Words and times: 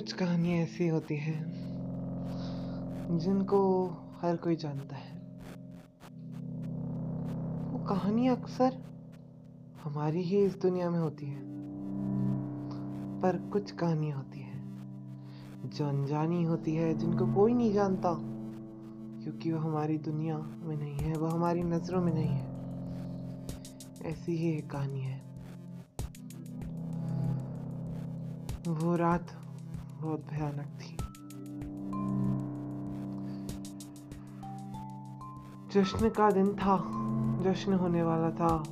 कुछ 0.00 0.12
कहानियाँ 0.12 0.58
ऐसी 0.58 0.88
होती 0.88 1.16
हैं, 1.16 1.40
जिनको 3.18 3.86
हर 4.22 4.36
कोई 4.36 4.56
जानता 4.56 4.96
है। 4.96 5.18
वो 7.72 7.78
कहानियाँ 7.88 8.36
अक्सर 8.36 8.82
हमारी 9.84 10.22
ही 10.22 10.44
इस 10.44 10.60
दुनिया 10.62 10.90
में 10.90 10.98
होती 10.98 11.26
हैं, 11.26 11.42
पर 13.22 13.36
कुछ 13.52 13.70
कहानियाँ 13.70 14.16
होती 14.16 14.40
हैं, 14.40 15.70
जो 15.74 15.88
अनजानी 15.88 16.44
होती 16.44 16.74
है, 16.74 16.98
जिनको 16.98 17.34
कोई 17.34 17.54
नहीं 17.54 17.72
जानता, 17.72 18.16
क्योंकि 19.22 19.52
वो 19.52 19.58
हमारी 19.58 19.98
दुनिया 19.98 20.38
में 20.38 20.76
नहीं 20.76 20.96
है, 20.96 21.16
वो 21.16 21.26
हमारी 21.26 21.62
नज़रों 21.62 22.02
में 22.02 22.14
नहीं 22.14 22.28
है। 22.28 22.48
ऐसी 24.12 24.36
ही 24.36 24.50
एक 24.50 24.70
कहानी 24.70 25.00
है। 25.00 25.22
वो 28.68 28.96
रात 28.96 29.26
बहुत 30.00 30.26
भयानक 30.30 30.80
थी। 30.80 30.96
जश्न 35.72 36.08
का 36.08 36.30
दिन 36.30 36.54
था, 36.54 36.76
जश्न 37.42 37.72
होने 37.72 38.02
वाला 38.02 38.30
था, 38.30 38.64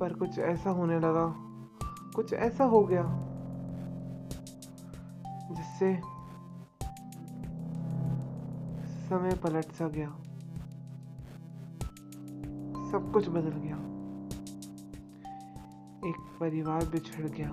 पर 0.00 0.12
कुछ 0.12 0.38
ऐसा 0.38 0.70
होने 0.70 0.96
लगा, 0.98 1.34
कुछ 2.16 2.32
ऐसा 2.32 2.64
हो 2.64 2.84
गया, 2.84 3.04
जिससे 5.52 6.00
समय 9.08 9.36
पलट 9.36 9.64
सा 9.64 9.88
गया। 9.88 10.08
सब 12.90 13.10
कुछ 13.12 13.28
बदल 13.28 13.50
गया। 13.50 13.76
एक 16.08 16.16
परिवार 16.40 16.84
बिछड़ 16.84 17.26
गया। 17.26 17.48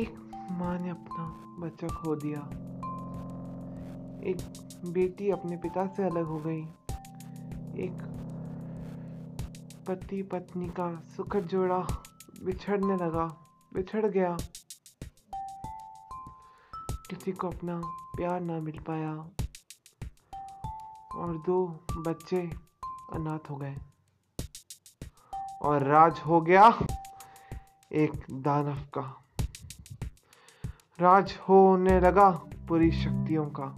एक 0.00 0.19
माँ 0.60 0.78
ने 0.78 0.90
अपना 0.90 1.24
बच्चा 1.58 1.86
खो 1.88 2.16
दिया। 2.16 2.40
एक 4.30 4.38
बेटी 4.86 5.30
अपने 5.30 5.56
पिता 5.56 5.86
से 5.86 6.02
अलग 6.02 6.24
हो 6.24 6.38
गई। 6.38 6.62
एक 7.84 8.02
पति 9.88 10.22
पत्नी 10.22 10.68
का 10.68 11.00
सुखद 11.16 11.40
जोड़ा 11.40 11.78
बिछड़ने 12.44 12.96
लगा, 12.96 13.26
बिछड़ 13.74 14.06
गया। 14.06 14.36
किसी 17.10 17.32
को 17.32 17.48
अपना 17.48 17.80
प्यार 18.16 18.40
ना 18.40 18.60
मिल 18.60 18.78
पाया 18.78 19.12
और 21.14 21.42
दो 21.46 21.86
बच्चे 21.96 22.50
अनाथ 23.12 23.50
हो 23.50 23.56
गए। 23.56 23.76
और 25.62 25.82
राज 25.82 26.20
हो 26.26 26.40
गया 26.40 26.78
एक 27.92 28.26
दानव 28.32 28.76
का। 28.76 29.16
राज 31.00 31.38
होने 31.48 32.00
लगा 32.00 32.30
पूरी 32.68 32.90
शक्तियों 32.90 33.46
का। 33.46 33.76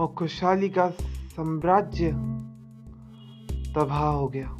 और 0.00 0.14
खुशहाली 0.18 0.68
का 0.68 0.90
साम्राज्य 1.00 2.12
तबाह 3.72 4.08
हो 4.08 4.28
गया। 4.28 4.50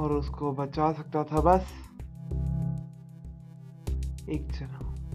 और 0.00 0.12
उसको 0.12 0.52
बचा 0.52 0.92
सकता 0.92 1.24
था 1.24 1.40
बस 1.40 1.66
एक 4.28 4.52
जना। 4.52 5.07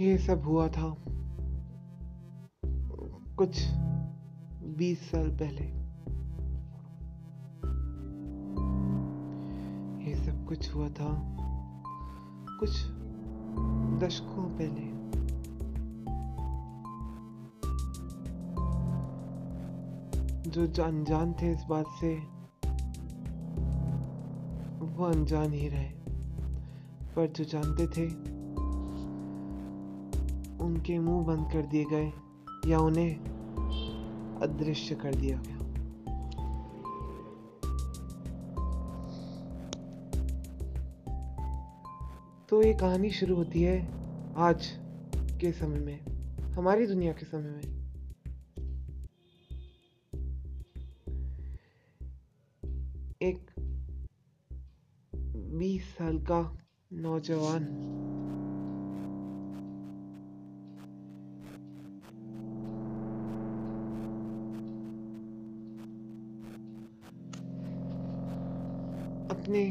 ये 0.00 0.18
सब 0.18 0.42
हुआ 0.42 0.68
था 0.68 0.96
कुछ 3.36 3.64
बीस 4.76 5.10
साल 5.10 5.28
पहले। 5.28 5.64
ये 10.08 10.14
सब 10.26 10.46
कुछ 10.48 10.74
हुआ 10.74 10.88
था 10.88 11.36
कुछ 12.60 12.70
दशकों 14.04 14.58
पहले। 14.58 14.94
जो 20.50 20.84
अनजान 20.84 21.32
थे 21.32 21.52
इस 21.52 21.64
बात 21.64 21.86
से, 22.00 22.14
वो 24.86 25.04
अनजान 25.04 25.52
ही 25.52 25.68
रहे। 25.68 25.90
पर 27.16 27.32
जो 27.32 27.44
जानते 27.44 27.86
थे 27.86 28.33
उनके 30.64 30.98
मुँह 30.98 31.26
बंद 31.26 31.52
कर 31.52 31.66
दिए 31.66 31.84
गए 31.84 32.12
या 32.70 32.78
उन्हें 32.78 33.14
अदृश्य 34.42 34.94
कर 34.94 35.14
दिया 35.14 35.38
गया। 35.38 35.58
तो 42.48 42.62
ये 42.62 42.74
कहानी 42.74 43.10
शुरू 43.10 43.36
होती 43.36 43.62
है 43.62 43.78
आज 44.36 44.66
के 45.40 45.52
समय 45.52 45.78
में, 45.78 46.00
हमारी 46.54 46.86
दुनिया 46.86 47.12
के 47.12 47.26
समय 47.26 47.50
में। 47.50 47.84
एक 53.22 53.50
बीस 55.58 55.88
साल 55.96 56.18
का 56.18 56.58
नौजवान 56.92 57.64
अपने 69.30 69.64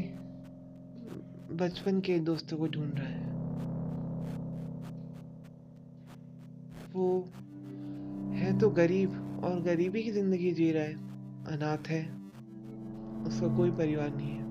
बचपन 1.56 2.00
के 2.00 2.18
दोस्तों 2.18 2.56
को 2.58 2.66
ढूंढ 2.66 2.98
रहा 2.98 3.08
है। 3.08 3.22
वो 6.94 7.08
है 8.34 8.58
तो 8.58 8.70
गरीब 8.70 9.42
और 9.44 9.60
गरीबी 9.62 10.02
की 10.02 10.10
ज़िंदगी 10.10 10.50
जी 10.52 10.70
रहा 10.72 10.82
है, 10.82 10.94
अनाथ 11.46 11.88
है, 11.88 12.02
उसका 13.26 13.56
कोई 13.56 13.70
परिवार 13.70 14.14
नहीं 14.16 14.30
है। 14.30 14.42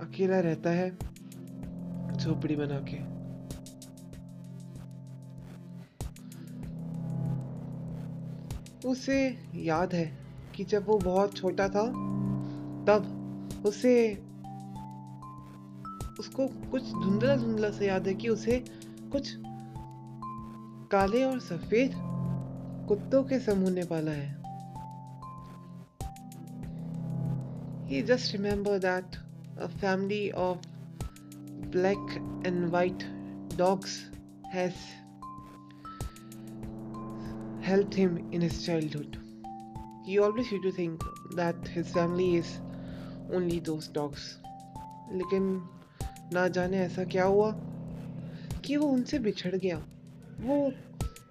अकेला 0.00 0.40
रहता 0.40 0.70
है, 0.70 0.90
झोपड़ी 2.16 2.56
बना 2.56 2.80
के। 2.88 3.02
उसे 8.88 9.18
याद 9.56 9.94
है 9.94 10.06
कि 10.56 10.64
जब 10.64 10.86
वो 10.86 10.98
बहुत 10.98 11.36
छोटा 11.36 11.68
था 11.68 11.82
तब 12.88 13.62
उसे 13.66 13.96
उसको 16.20 16.46
कुछ 16.70 16.90
धुंधला 16.92 17.36
धुंधला 17.36 17.70
से 17.70 17.86
याद 17.86 18.08
है 18.08 18.14
कि 18.14 18.28
उसे 18.28 18.64
कुछ 19.12 19.34
काले 20.92 21.22
और 21.24 21.40
सफ़ेद 21.40 21.92
कुत्तों 22.88 23.22
के 23.24 23.38
समूह 23.40 23.70
ने 23.70 23.84
पाला 23.92 24.12
है 24.12 24.32
He 27.86 28.02
just 28.02 28.32
remember 28.32 28.78
that 28.78 29.16
a 29.58 29.68
family 29.68 30.32
of 30.32 30.58
black 31.70 32.16
and 32.44 32.72
white 32.72 33.04
dogs 33.56 34.06
has 34.52 34.72
helped 37.60 37.94
him 37.94 38.16
in 38.32 38.40
his 38.40 38.64
childhood. 38.64 39.18
He 40.06 40.18
always 40.18 40.50
used 40.50 40.64
to 40.64 40.72
think 40.72 41.04
that 41.36 41.68
his 41.68 41.90
family 41.90 42.36
is 42.36 42.58
only 43.32 43.60
दोस्त 43.60 43.92
डॉग्स 43.92 44.38
लेकिन 45.12 45.68
ना 46.32 46.48
जाने 46.48 46.78
ऐसा 46.78 47.04
क्या 47.04 47.24
हुआ 47.24 47.50
कि 48.64 48.76
वो 48.76 48.86
उनसे 48.86 49.18
बिछड़ 49.18 49.56
गया। 49.56 49.76
वो 50.40 50.72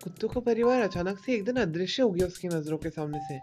कुत्तों 0.03 0.27
का 0.27 0.39
परिवार 0.39 0.81
अचानक 0.81 1.19
से 1.19 1.33
एक 1.33 1.45
दिन 1.45 1.55
अदृश्य 1.55 2.03
हो 2.03 2.11
गया 2.11 2.27
उसकी 2.27 2.47
नज़रों 2.47 2.77
के 2.77 2.89
सामने 2.89 3.19
से। 3.19 3.39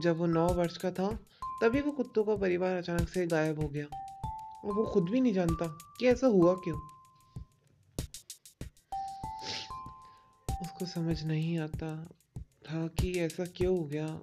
जब 0.00 0.16
वो 0.16 0.26
नौ 0.26 0.48
वर्ष 0.48 0.76
का 0.76 0.90
था, 0.90 1.18
तभी 1.62 1.80
वो 1.80 1.92
कुत्तों 1.92 2.24
का 2.24 2.36
परिवार 2.36 2.76
अचानक 2.76 3.08
से 3.08 3.26
गायब 3.26 3.60
हो 3.60 3.68
गया। 3.68 3.84
और 4.64 4.72
वो 4.72 4.84
खुद 4.84 5.04
भी 5.04 5.20
नहीं 5.20 5.32
जानता 5.32 5.78
कि 5.98 6.06
ऐसा 6.06 6.26
हुआ 6.26 6.54
क्यों। 6.54 6.78
उसको 10.62 10.86
समझ 10.86 11.24
नहीं 11.24 11.58
आता 11.58 12.08
था 12.42 12.86
कि 12.86 13.12
ऐसा 13.12 13.44
क्यों 13.44 13.78
हो 13.78 13.84
गया। 13.84 14.20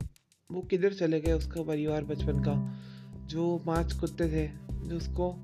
वो 0.52 0.62
किधर 0.62 0.94
चले 0.94 1.22
गए 1.22 1.32
उसका 1.32 1.64
परिवार 1.64 2.04
बचपन 2.04 2.40
का। 2.40 2.80
जो 3.30 3.58
पाँच 3.66 3.94
कुत्ते 3.94 4.30
थे, 4.30 4.52
जो 4.88 4.98
उसको 4.98 5.36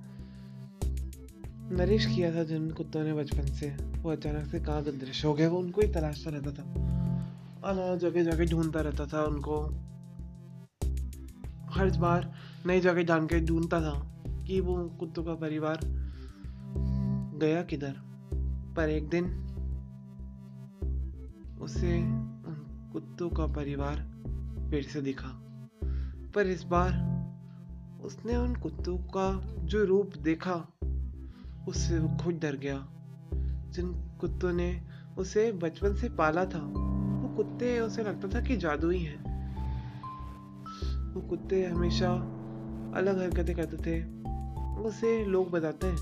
नरिश 1.71 2.05
किया 2.05 2.35
था 2.35 2.43
जिन 2.43 2.71
कुत्तों 2.71 3.03
ने 3.03 3.13
बचपन 3.13 3.45
से, 3.45 3.69
वो 3.75 4.11
अचानक 4.11 4.45
से 4.45 4.59
कहाँ 4.59 4.83
दृश्य 4.83 5.27
हो 5.27 5.33
गए 5.33 5.47
वो 5.47 5.59
उनको 5.59 5.81
ही 5.81 5.87
तलाशता 5.87 6.29
रहता 6.29 6.51
था। 6.51 6.63
अलग 7.63 7.99
जगह 7.99 8.23
जगह 8.23 8.45
ढूंढता 8.45 8.81
रहता 8.81 9.05
था 9.05 9.23
उनको। 9.23 9.65
हर 11.73 11.97
बार 11.99 12.33
नई 12.65 12.81
जगह 12.81 13.03
जान 13.03 13.27
के 13.27 13.45
ढूंढता 13.45 13.81
था 13.81 14.23
कि 14.43 14.59
वो 14.59 14.89
कुत्तों 14.89 15.23
का 15.23 15.33
परिवार 15.33 15.79
गया 17.37 17.63
किधर। 17.63 17.95
पर 18.77 18.89
एक 18.89 19.09
दिन 19.09 19.25
उसे 21.61 22.01
कुत्तों 22.93 23.29
का 23.29 23.47
परिवार 23.47 23.95
फिर 24.69 24.83
से 24.83 25.01
दिखा। 25.01 25.41
पर 26.35 26.47
इस 26.47 26.63
बार 26.63 27.14
उसने 28.05 28.35
उन 28.35 28.55
कुत्तों 28.55 28.97
का 28.97 29.55
जो 29.59 29.85
रूप 29.85 30.11
देखा, 30.17 30.67
उससे 31.67 31.99
वो 31.99 32.17
खुद 32.23 32.35
डर 32.35 32.55
गया। 32.55 32.87
जिन 33.71 34.17
कुत्तों 34.21 34.53
ने 34.53 34.81
उसे 35.17 35.51
बचपन 35.51 35.95
से 35.95 36.09
पाला 36.09 36.45
था, 36.45 36.59
वो 37.21 37.33
कुत्ते 37.37 37.79
उसे 37.79 38.03
लगता 38.03 38.27
था 38.27 38.41
कि 38.41 38.57
जादुई 38.57 38.99
हैं। 38.99 39.35
वो 41.13 41.21
कुत्ते 41.21 41.65
हमेशा 41.65 42.13
अलग 42.95 43.19
हरकतें 43.19 43.55
करते 43.55 43.77
थे। 43.77 44.05
उसे 44.81 45.25
लोग 45.25 45.51
बताते 45.51 45.87
हैं 45.87 45.97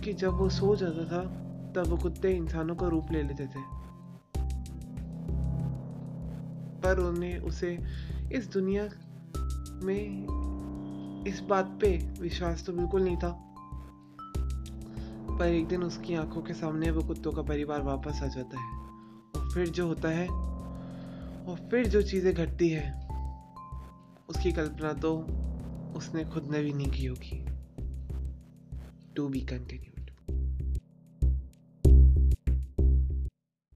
कि 0.00 0.12
जब 0.12 0.32
वो 0.32 0.48
सो 0.48 0.76
जाता 0.76 1.04
था, 1.04 1.24
तब 1.72 1.90
वो 1.90 1.96
कुत्ते 1.96 2.36
इंसानों 2.36 2.76
का 2.76 2.88
रूप 2.88 3.06
ले 3.10 3.22
लेते 3.22 3.46
थे। 3.46 3.78
पर 6.82 6.98
उन्हें 6.98 7.38
उसे 7.38 7.78
इस 8.32 8.52
दुनिया 8.52 8.88
में 9.84 10.37
इस 11.28 11.40
बात 11.40 11.78
पे 11.80 11.96
विश्वास 12.20 12.64
तो 12.66 12.72
बिल्कुल 12.72 13.02
नहीं 13.02 13.16
था। 13.16 13.44
पर 15.38 15.46
एक 15.46 15.66
दिन 15.66 15.82
उसकी 15.82 16.14
आँखों 16.14 16.42
के 16.42 16.54
सामने 16.54 16.90
वो 16.90 17.02
कुत्तों 17.02 17.32
का 17.32 17.42
परिवार 17.42 17.82
वापस 17.82 18.20
आ 18.22 18.26
जाता 18.26 18.60
है। 18.60 18.78
और 19.36 19.50
फिर 19.54 19.68
जो 19.68 19.86
होता 19.86 20.08
है, 20.08 20.28
और 21.46 21.68
फिर 21.70 21.86
जो 21.86 22.02
चीज़ें 22.02 22.34
घटती 22.34 22.68
है, 22.68 23.08
उसकी 24.28 24.52
कल्पना 24.52 24.92
तो 24.92 25.16
उसने 25.96 26.24
खुद 26.24 26.48
ने 26.50 26.62
भी 26.62 26.72
नहीं 26.72 26.90
की 26.90 27.06
होगी। 27.06 27.44
To 29.16 29.28
be 29.28 29.40
continue 29.40 29.87